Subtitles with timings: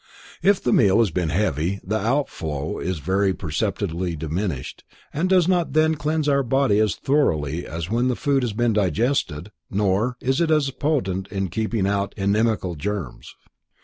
[0.41, 5.73] If the meal has been heavy, the outflow is very perceptibly diminished, and does not
[5.73, 10.41] then cleanse our body as thoroughly as when the food has been digested, nor is
[10.41, 13.35] it as potent in keeping out inimical germs.